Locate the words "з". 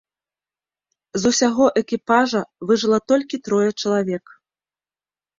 1.21-1.31